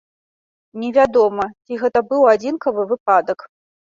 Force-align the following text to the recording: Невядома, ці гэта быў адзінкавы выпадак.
Невядома, 0.83 1.43
ці 1.63 1.77
гэта 1.83 1.99
быў 2.13 2.25
адзінкавы 2.33 2.89
выпадак. 2.93 3.39